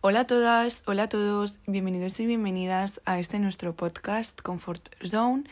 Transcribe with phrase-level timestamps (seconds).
[0.00, 5.42] Hola a todas, hola a todos, bienvenidos y bienvenidas a este nuestro podcast Comfort Zone.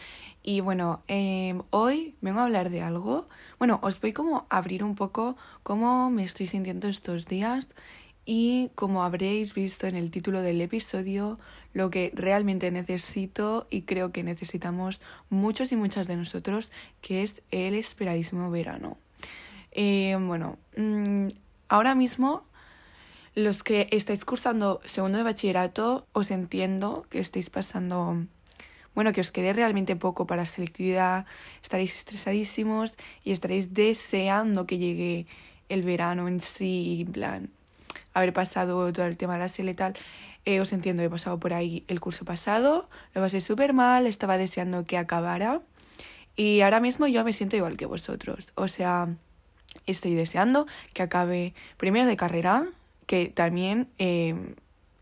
[0.45, 3.27] Y bueno, eh, hoy vengo a hablar de algo.
[3.59, 7.71] Bueno, os voy como a abrir un poco cómo me estoy sintiendo estos días
[8.25, 11.41] y como habréis visto en el título del episodio,
[11.73, 16.71] lo que realmente necesito y creo que necesitamos muchos y muchas de nosotros,
[17.01, 18.97] que es el esperadísimo verano.
[19.73, 21.31] Eh, bueno, mm,
[21.69, 22.45] ahora mismo
[23.37, 28.25] los que estáis cursando segundo de bachillerato, os entiendo que estéis pasando,
[28.95, 31.27] bueno, que os quede realmente poco para selectividad,
[31.63, 35.27] estaréis estresadísimos y estaréis deseando que llegue
[35.69, 37.51] el verano en sí, en plan,
[38.15, 39.93] haber pasado todo el tema de la SEL y tal.
[40.47, 44.39] Eh, os entiendo, he pasado por ahí el curso pasado, lo pasé súper mal, estaba
[44.39, 45.61] deseando que acabara
[46.37, 48.53] y ahora mismo yo me siento igual que vosotros.
[48.55, 49.09] O sea,
[49.87, 52.67] estoy deseando que acabe primero de carrera,
[53.07, 54.35] que también eh,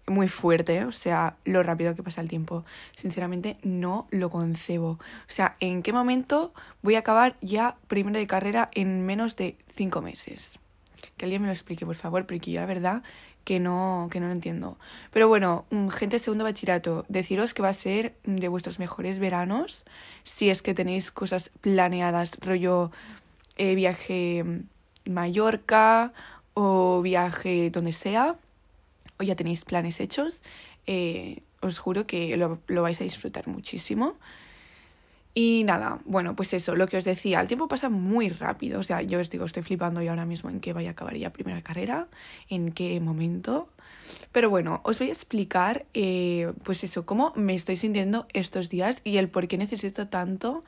[0.07, 2.65] muy fuerte, o sea, lo rápido que pasa el tiempo.
[2.95, 4.91] Sinceramente, no lo concebo.
[4.91, 6.53] O sea, ¿en qué momento
[6.83, 10.59] voy a acabar ya primero de carrera en menos de cinco meses?
[11.17, 13.03] Que alguien me lo explique, por favor, porque yo la verdad
[13.45, 14.79] que no, que no lo entiendo.
[15.11, 19.85] Pero bueno, mm, gente segundo bachillerato, deciros que va a ser de vuestros mejores veranos,
[20.23, 22.91] si es que tenéis cosas planeadas, rollo
[23.57, 24.45] eh, viaje
[25.05, 26.13] Mallorca
[26.55, 28.37] o viaje donde sea,
[29.19, 30.43] o ya tenéis planes hechos,
[30.87, 34.15] eh, os juro que lo, vais a disfrutar muchísimo.
[35.37, 38.79] Y nada, bueno, pues eso, lo que os decía, el tiempo pasa muy rápido.
[38.79, 41.17] O sea, yo os digo, estoy flipando yo ahora mismo en qué vaya a acabar
[41.17, 42.07] ya primera carrera,
[42.49, 43.69] en qué momento.
[44.31, 48.99] Pero bueno, os voy a explicar, eh, pues eso, cómo me estoy sintiendo estos días
[49.03, 50.63] y el por qué necesito tanto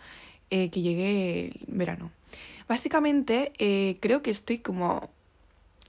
[0.50, 2.10] eh, que llegue el verano.
[2.66, 3.52] Básicamente,
[4.00, 5.10] creo que estoy como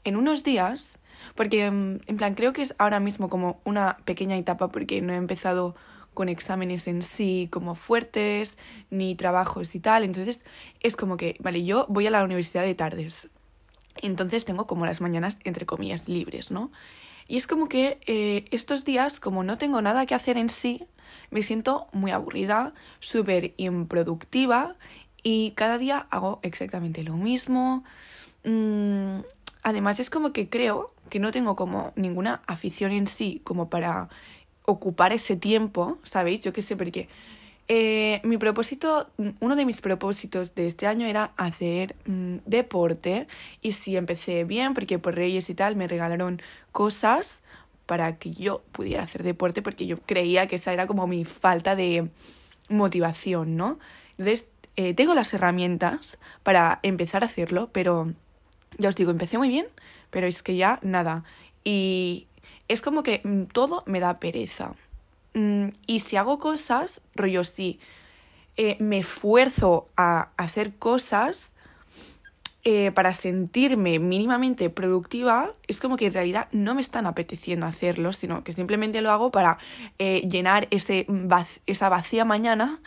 [0.07, 0.99] en unos días,
[1.35, 5.11] porque mm, en plan creo que es ahora mismo como una pequeña etapa porque no
[5.11, 5.75] he empezado
[6.13, 8.57] con exámenes en sí como fuertes,
[8.89, 10.45] ni trabajos y tal, entonces
[10.79, 13.29] es como que, vale, yo voy a la universidad de tardes,
[14.01, 16.71] entonces tengo como las mañanas, entre comillas, libres, ¿no?
[17.27, 20.87] Y es como que eh, estos días, como no tengo nada que hacer en sí,
[21.29, 24.71] me siento muy aburrida, súper improductiva
[25.23, 27.83] y cada día hago exactamente lo mismo.
[28.45, 29.19] Mmm,
[29.67, 34.07] Además es como que creo que no tengo como ninguna afición en sí como para
[34.63, 36.39] ocupar ese tiempo, ¿sabéis?
[36.39, 37.09] Yo qué sé, porque
[37.67, 39.09] eh, mi propósito,
[39.41, 43.27] uno de mis propósitos de este año era hacer mm, deporte
[43.61, 46.41] y sí empecé bien porque por Reyes y tal me regalaron
[46.71, 47.41] cosas
[47.85, 51.75] para que yo pudiera hacer deporte porque yo creía que esa era como mi falta
[51.75, 52.07] de
[52.69, 53.79] motivación, ¿no?
[54.11, 54.47] Entonces,
[54.77, 58.13] eh, tengo las herramientas para empezar a hacerlo, pero
[58.77, 59.67] ya os digo, empecé muy bien,
[60.09, 61.23] pero es que ya nada.
[61.63, 62.27] Y
[62.67, 64.73] es como que mm, todo me da pereza.
[65.33, 67.79] Mm, y si hago cosas, rollo sí,
[68.55, 71.53] eh, me esfuerzo a hacer cosas
[72.63, 78.11] eh, para sentirme mínimamente productiva, es como que en realidad no me están apeteciendo hacerlo,
[78.11, 79.57] sino que simplemente lo hago para
[79.99, 81.05] eh, llenar ese
[81.65, 82.81] esa vacía mañana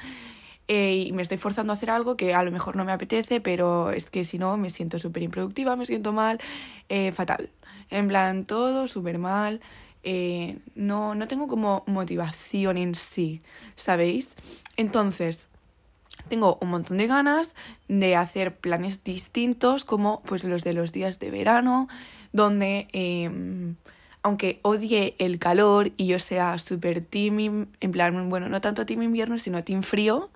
[0.69, 3.41] eh, y me estoy forzando a hacer algo que a lo mejor no me apetece,
[3.41, 6.41] pero es que si no me siento súper improductiva, me siento mal,
[6.88, 7.50] eh, fatal.
[7.91, 9.60] En plan, todo súper mal.
[10.03, 13.43] Eh, no, no tengo como motivación en sí,
[13.75, 14.34] ¿sabéis?
[14.76, 15.48] Entonces,
[16.28, 17.54] tengo un montón de ganas
[17.88, 21.88] de hacer planes distintos como pues los de los días de verano,
[22.32, 23.77] donde em,
[24.22, 29.03] aunque odie el calor y yo sea súper team, en plan, bueno, no tanto team
[29.03, 30.31] invierno, sino team frío,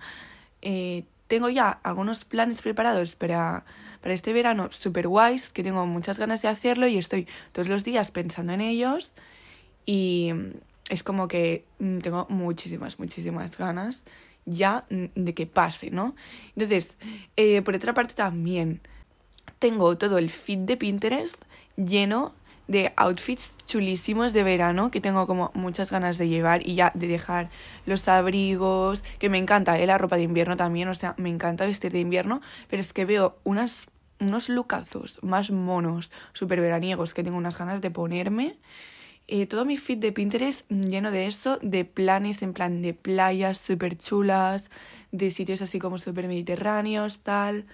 [0.61, 3.65] eh, tengo ya algunos planes preparados para,
[4.01, 7.83] para este verano súper guays, que tengo muchas ganas de hacerlo y estoy todos los
[7.83, 9.13] días pensando en ellos
[9.85, 10.31] y
[10.89, 14.03] es como que mm, tengo muchísimas, muchísimas ganas
[14.45, 16.15] ya de que pase, ¿no?
[16.49, 16.97] Entonces,
[17.35, 18.79] eh, por otra parte también
[19.57, 21.43] tengo todo el feed de Pinterest
[21.75, 22.33] lleno
[22.67, 27.07] de outfits chulísimos de verano que tengo como muchas ganas de llevar y ya de
[27.07, 27.49] dejar
[27.85, 29.85] los abrigos, que me encanta ¿eh?
[29.85, 33.05] la ropa de invierno también, o sea, me encanta vestir de invierno, pero es que
[33.05, 33.87] veo unas,
[34.19, 38.57] unos lucazos más monos, súper veraniegos que tengo unas ganas de ponerme.
[39.27, 43.57] Eh, todo mi feed de Pinterest lleno de eso, de planes en plan de playas
[43.57, 44.69] súper chulas,
[45.11, 47.65] de sitios así como súper mediterráneos, tal.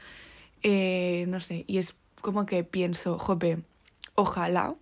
[0.63, 3.59] Eh, no sé, y es como que pienso, jope,
[4.15, 4.75] ojalá,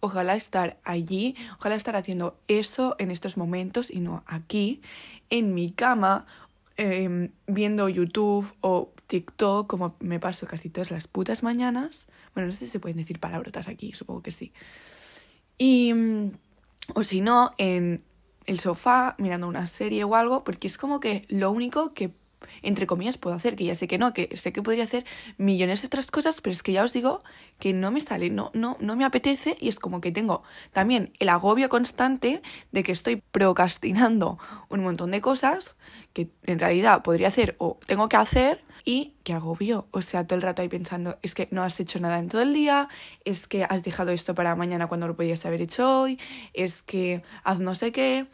[0.00, 4.82] ojalá estar allí, ojalá estar haciendo eso en estos momentos y no aquí,
[5.30, 6.26] en mi cama,
[6.76, 12.06] em, viendo YouTube o TikTok, como me paso casi todas las putas mañanas.
[12.34, 14.52] Bueno, no sé si se pueden decir palabrotas aquí, supongo que sí.
[15.58, 15.92] Y,
[16.94, 18.04] O si no, en
[18.46, 22.12] el sofá mirando una serie o algo, porque es como que lo único que
[22.62, 25.04] entre comillas puedo hacer, que ya sé que no, que sé que podría hacer
[25.36, 27.20] millones de otras cosas, pero es que ya os digo
[27.58, 30.42] que no me sale, no, no, no me apetece y es como que tengo
[30.72, 32.42] también el agobio constante
[32.72, 34.38] de que estoy procrastinando
[34.68, 35.76] un montón de cosas
[36.12, 40.36] que en realidad podría hacer o tengo que hacer y que agobio, o sea, todo
[40.36, 42.88] el rato ahí pensando, es que no has hecho nada en todo el día,
[43.24, 46.18] es que has dejado esto para mañana cuando lo podías haber hecho hoy,
[46.52, 48.26] es que haz no sé qué,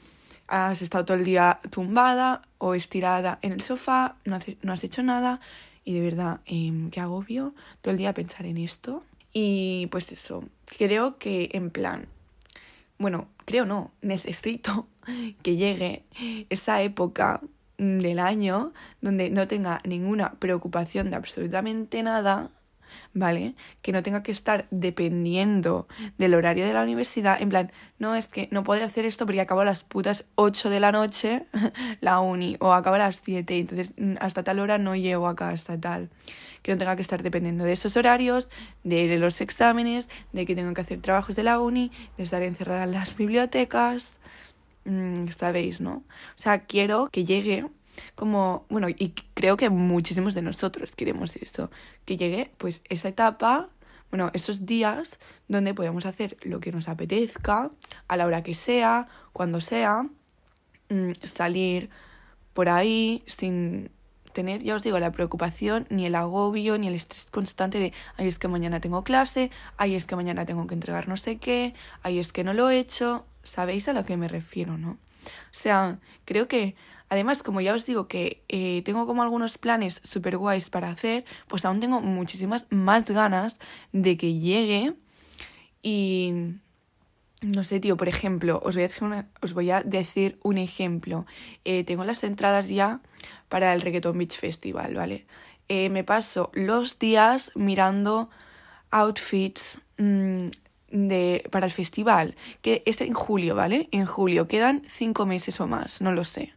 [0.50, 4.84] has estado todo el día tumbada o estirada en el sofá, no has, no has
[4.84, 5.40] hecho nada
[5.84, 9.02] y de verdad, eh, qué agobio todo el día pensar en esto.
[9.32, 10.44] Y pues eso,
[10.78, 12.06] creo que en plan,
[12.98, 14.86] bueno, creo no, necesito
[15.42, 16.04] que llegue
[16.50, 17.40] esa época
[17.78, 22.50] del año donde no tenga ninguna preocupación de absolutamente nada
[23.14, 23.54] ¿vale?
[23.82, 25.88] Que no tenga que estar dependiendo
[26.18, 29.40] del horario de la universidad, en plan, no, es que no podré hacer esto porque
[29.40, 31.46] acabo a las putas 8 de la noche
[32.00, 35.50] la uni o acabo a las 7, entonces mm, hasta tal hora no llego acá,
[35.50, 36.10] hasta tal.
[36.62, 38.48] Que no tenga que estar dependiendo de esos horarios,
[38.84, 42.84] de los exámenes, de que tengo que hacer trabajos de la uni, de estar encerrada
[42.84, 44.16] en las bibliotecas,
[44.84, 45.92] mm, sabéis, ¿no?
[45.92, 47.66] O sea, quiero que llegue
[48.14, 51.70] como, bueno, y creo que muchísimos de nosotros queremos esto,
[52.04, 53.66] que llegue pues esa etapa,
[54.10, 55.18] bueno, esos días
[55.48, 57.70] donde podemos hacer lo que nos apetezca,
[58.08, 60.02] a la hora que sea, cuando sea,
[60.88, 61.90] mm, salir
[62.52, 63.90] por ahí sin
[64.32, 68.28] tener, ya os digo, la preocupación, ni el agobio, ni el estrés constante de, ay,
[68.28, 71.74] es que mañana tengo clase, ay, es que mañana tengo que entregar no sé qué,
[72.02, 74.98] ay, es que no lo he hecho, ¿sabéis a lo que me refiero, no?
[75.22, 76.74] O sea, creo que
[77.10, 81.24] Además, como ya os digo que eh, tengo como algunos planes super guays para hacer,
[81.48, 83.58] pues aún tengo muchísimas más ganas
[83.92, 84.94] de que llegue.
[85.82, 86.32] Y
[87.42, 91.26] no sé, tío, por ejemplo, os voy a decir, os voy a decir un ejemplo.
[91.64, 93.00] Eh, tengo las entradas ya
[93.48, 95.26] para el Reggaeton Beach Festival, ¿vale?
[95.68, 98.30] Eh, me paso los días mirando
[98.92, 100.48] outfits mm,
[100.90, 103.88] de, para el festival, que es en julio, ¿vale?
[103.90, 106.54] En julio, quedan cinco meses o más, no lo sé.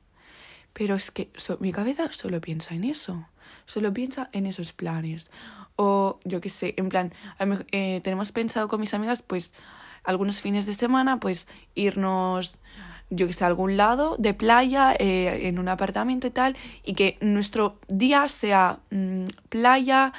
[0.74, 1.30] Pero es que
[1.60, 3.28] mi cabeza solo piensa en eso,
[3.66, 5.30] solo piensa en esos planes.
[5.76, 7.14] O yo qué sé, en plan,
[7.72, 9.52] eh, tenemos pensado con mis amigas, pues,
[10.04, 12.58] algunos fines de semana, pues, irnos,
[13.10, 16.94] yo que sé, a algún lado de playa, eh, en un apartamento y tal, y
[16.94, 20.14] que nuestro día sea mm, playa,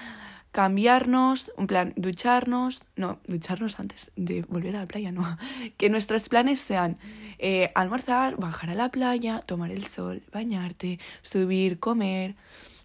[0.55, 5.37] cambiarnos, un plan, ducharnos, no, ducharnos antes de volver a la playa, no,
[5.77, 6.97] que nuestros planes sean
[7.41, 12.37] eh, almorzar, bajar a la playa, tomar el sol, bañarte, subir, comer,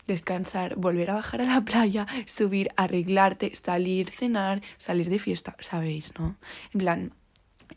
[0.07, 6.13] descansar, volver a bajar a la playa, subir, arreglarte, salir, cenar, salir de fiesta, ¿sabéis,
[6.18, 6.38] no?
[6.74, 7.13] En plan,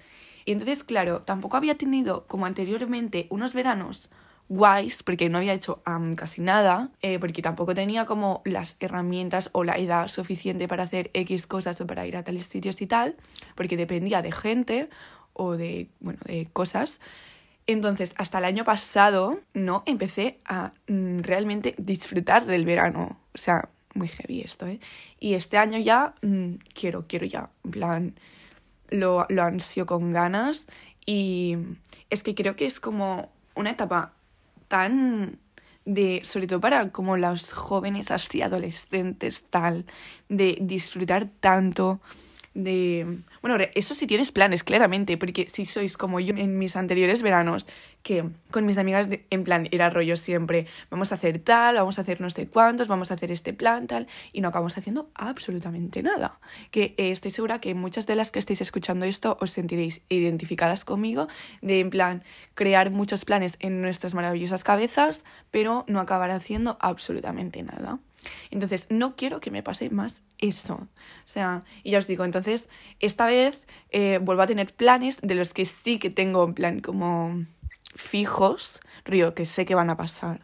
[0.45, 4.11] Y entonces, claro, tampoco había tenido como anteriormente unos veranos
[4.49, 5.83] guays, porque no había hecho
[6.17, 11.11] casi nada, eh, porque tampoco tenía como las herramientas o la edad suficiente para hacer
[11.15, 13.17] X cosas o para ir a tales sitios y tal,
[13.55, 14.89] porque dependía de gente
[15.33, 17.01] o de, bueno, de cosas.
[17.67, 23.19] Entonces, hasta el año pasado no empecé a mm, realmente disfrutar del verano.
[23.35, 24.81] O sea, muy heavy esto, ¿eh?
[25.19, 28.15] Y este año ya mm, quiero, quiero ya, en plan,
[28.91, 30.67] lo, lo ansio con ganas
[31.07, 31.57] y
[32.11, 34.13] es que creo que es como una etapa
[34.69, 35.39] tan
[35.85, 39.85] de, sobre todo para como los jóvenes así adolescentes tal,
[40.29, 42.01] de disfrutar tanto
[42.55, 47.21] de, Bueno, eso sí tienes planes, claramente, porque si sois como yo en mis anteriores
[47.21, 47.67] veranos,
[48.03, 52.01] que con mis amigas, en plan, era rollo siempre, vamos a hacer tal, vamos a
[52.01, 56.03] hacer no sé cuántos, vamos a hacer este plan, tal, y no acabamos haciendo absolutamente
[56.03, 56.41] nada.
[56.71, 60.87] Que eh, estoy segura que muchas de las que estéis escuchando esto os sentiréis identificadas
[60.87, 61.29] conmigo,
[61.61, 62.25] de en plan,
[62.55, 67.99] crear muchos planes en nuestras maravillosas cabezas, pero no acabar haciendo absolutamente nada.
[68.51, 70.75] Entonces, no quiero que me pase más eso.
[70.75, 70.89] O
[71.29, 72.69] sea, y ya os digo, entonces,
[73.01, 76.81] esta vez eh, vuelvo a tener planes de los que sí que tengo en plan
[76.81, 77.45] como
[77.95, 80.41] fijos, río, que sé que van a pasar.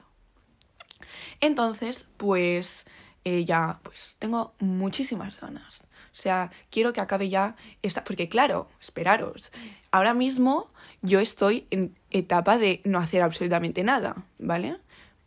[1.41, 2.85] Entonces, pues
[3.25, 5.89] eh, ya, pues tengo muchísimas ganas.
[6.13, 9.53] O sea, quiero que acabe ya esta, porque claro, esperaros,
[9.91, 10.69] ahora mismo
[11.03, 14.79] yo estoy en etapa de no hacer absolutamente nada, ¿vale?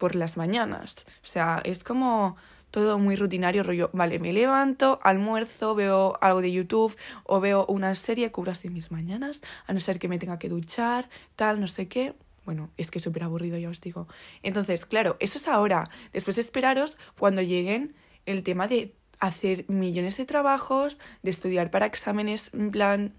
[0.04, 1.06] Por las mañanas.
[1.24, 2.36] O sea, es como
[2.72, 6.94] todo muy rutinario, rollo, vale, me levanto, almuerzo, veo algo de YouTube
[7.24, 10.50] o veo una serie, cubro así mis mañanas, a no ser que me tenga que
[10.50, 12.16] duchar, tal, no sé qué.
[12.44, 14.10] Bueno, es que es súper aburrido, ya os digo.
[14.42, 15.90] Entonces, claro, eso es ahora.
[16.12, 17.96] Después esperaros cuando lleguen
[18.26, 23.14] el tema de hacer millones de trabajos, de estudiar para exámenes en plan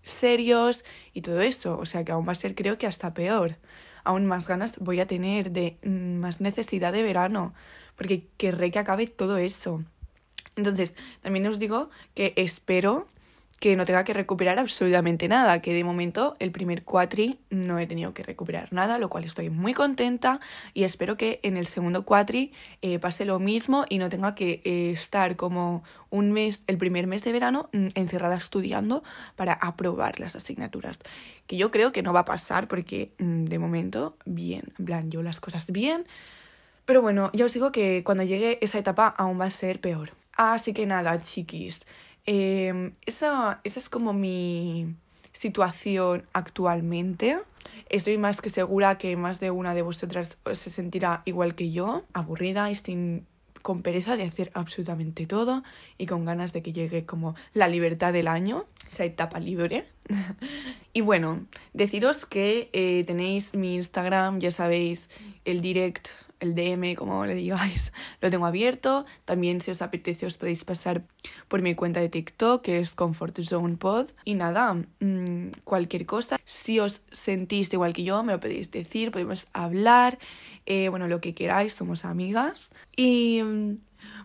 [0.00, 1.76] serios y todo eso.
[1.76, 3.58] O sea que aún va a ser creo que hasta peor
[4.04, 7.54] aún más ganas voy a tener, de mm, más necesidad de verano,
[7.96, 9.84] porque querré que acabe todo eso.
[10.56, 13.06] Entonces, también os digo que espero
[13.62, 17.86] que no tenga que recuperar absolutamente nada, que de momento el primer cuatri no he
[17.86, 20.40] tenido que recuperar nada, lo cual estoy muy contenta
[20.74, 22.52] y espero que en el segundo cuatri
[22.82, 27.06] eh, pase lo mismo y no tenga que eh, estar como un mes, el primer
[27.06, 29.04] mes de verano, mm, encerrada estudiando
[29.36, 30.98] para aprobar las asignaturas.
[31.46, 35.08] Que yo creo que no va a pasar porque mm, de momento, bien, en plan,
[35.12, 36.04] yo las cosas bien.
[36.84, 40.10] Pero bueno, ya os digo que cuando llegue esa etapa aún va a ser peor.
[40.36, 41.82] Así que nada, chiquis.
[42.26, 44.94] Eh, esa, esa es como mi
[45.32, 47.38] situación actualmente.
[47.88, 52.04] Estoy más que segura que más de una de vosotras se sentirá igual que yo,
[52.12, 53.26] aburrida y sin
[53.62, 55.62] con pereza de hacer absolutamente todo
[55.96, 59.86] y con ganas de que llegue como la libertad del año, esa etapa libre.
[60.92, 65.08] y bueno, deciros que eh, tenéis mi Instagram, ya sabéis,
[65.44, 66.08] el direct,
[66.42, 69.06] el DM, como le digáis, lo tengo abierto.
[69.24, 71.04] También si os apetece os podéis pasar
[71.48, 74.08] por mi cuenta de TikTok, que es Comfort Zone Pod.
[74.24, 79.12] Y nada, mm, cualquier cosa, si os sentís igual que yo, me lo podéis decir,
[79.12, 80.18] podemos hablar,
[80.66, 82.72] eh, bueno, lo que queráis, somos amigas.
[82.96, 83.76] Y mm,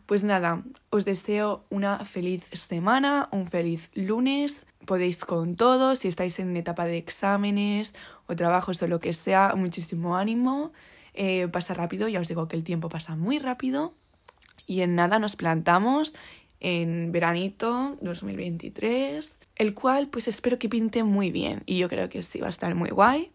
[0.07, 4.65] pues nada, os deseo una feliz semana, un feliz lunes.
[4.85, 7.93] Podéis con todo, si estáis en etapa de exámenes
[8.25, 10.71] o trabajos o lo que sea, muchísimo ánimo.
[11.19, 13.95] Eh, pasa rápido, ya os digo que el tiempo pasa muy rápido.
[14.67, 16.13] Y en nada nos plantamos
[16.59, 22.21] en veranito 2023, el cual pues espero que pinte muy bien y yo creo que
[22.21, 23.31] sí va a estar muy guay.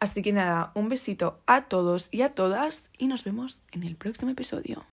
[0.00, 3.94] Así que nada, un besito a todos y a todas y nos vemos en el
[3.96, 4.86] próximo episodio.